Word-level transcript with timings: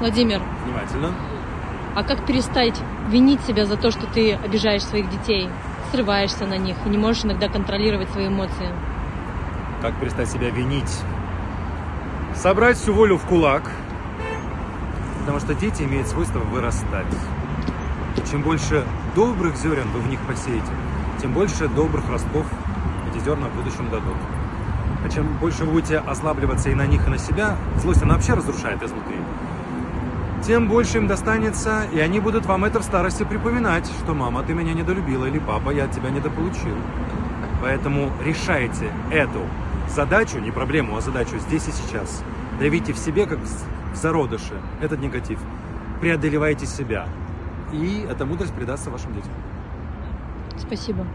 Владимир, 0.00 0.40
Внимательно. 0.64 1.12
а 1.94 2.02
как 2.02 2.24
перестать 2.24 2.80
винить 3.08 3.42
себя 3.42 3.66
за 3.66 3.76
то, 3.76 3.90
что 3.90 4.06
ты 4.06 4.32
обижаешь 4.32 4.82
своих 4.82 5.10
детей, 5.10 5.50
срываешься 5.92 6.46
на 6.46 6.56
них 6.56 6.76
и 6.86 6.88
не 6.88 6.96
можешь 6.96 7.24
иногда 7.24 7.48
контролировать 7.48 8.08
свои 8.10 8.28
эмоции? 8.28 8.70
Как 9.82 9.94
перестать 10.00 10.30
себя 10.30 10.48
винить? 10.50 10.90
Собрать 12.34 12.78
всю 12.78 12.94
волю 12.94 13.18
в 13.18 13.26
кулак. 13.26 13.70
Потому 15.20 15.38
что 15.38 15.54
дети 15.54 15.82
имеют 15.82 16.06
свойство 16.06 16.38
вырастать. 16.38 17.06
И 18.16 18.30
чем 18.30 18.42
больше 18.42 18.84
добрых 19.14 19.56
зерен 19.56 19.86
вы 19.92 20.00
в 20.00 20.08
них 20.08 20.20
посеете, 20.20 20.72
тем 21.20 21.32
больше 21.34 21.68
добрых 21.68 22.08
ростков 22.08 22.46
эти 23.10 23.22
зерна 23.22 23.48
в 23.48 23.54
будущем 23.54 23.90
дадут. 23.90 24.16
А 25.04 25.08
чем 25.10 25.26
больше 25.38 25.64
вы 25.64 25.72
будете 25.72 25.98
ослабливаться 25.98 26.70
и 26.70 26.74
на 26.74 26.86
них, 26.86 27.06
и 27.06 27.10
на 27.10 27.18
себя, 27.18 27.56
злость 27.76 28.02
она 28.02 28.14
вообще 28.14 28.34
разрушает 28.34 28.82
изнутри, 28.82 29.16
тем 30.46 30.68
больше 30.68 30.98
им 30.98 31.06
достанется, 31.06 31.84
и 31.92 31.98
они 31.98 32.20
будут 32.20 32.46
вам 32.46 32.64
это 32.64 32.80
в 32.80 32.82
старости 32.82 33.24
припоминать, 33.24 33.86
что 34.02 34.14
мама, 34.14 34.42
ты 34.42 34.54
меня 34.54 34.72
недолюбила, 34.74 35.26
или 35.26 35.38
папа, 35.38 35.70
я 35.70 35.84
от 35.84 35.92
тебя 35.92 36.10
недополучил. 36.10 36.74
Поэтому 37.62 38.10
решайте 38.24 38.90
эту 39.10 39.40
задачу, 39.88 40.38
не 40.38 40.50
проблему, 40.50 40.96
а 40.96 41.00
задачу 41.00 41.38
здесь 41.38 41.68
и 41.68 41.72
сейчас. 41.72 42.22
Давите 42.58 42.92
в 42.92 42.98
себе, 42.98 43.26
как 43.26 43.38
в 43.38 43.96
зародыше, 43.96 44.54
этот 44.80 45.00
негатив. 45.00 45.40
Преодолевайте 46.00 46.66
себя. 46.66 47.06
И 47.72 48.06
эта 48.10 48.24
мудрость 48.24 48.54
передастся 48.54 48.90
вашим 48.90 49.12
детям. 49.14 49.32
Спасибо. 50.56 51.06